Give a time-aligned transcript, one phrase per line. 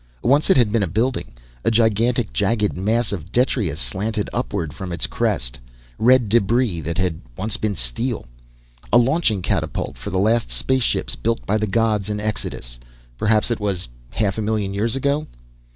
[0.23, 1.31] Once it had been a building.
[1.63, 5.59] A gigantic, jagged mass of detritus slanted upward from its crest
[5.99, 8.25] red debris that had once been steel.
[8.91, 12.79] A launching catapult for the last space ships built by the gods in exodus,
[13.15, 15.27] perhaps it was half a million years ago.